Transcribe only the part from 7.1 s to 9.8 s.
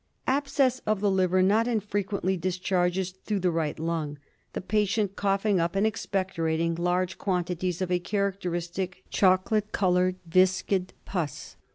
quantities of a characteristic choco late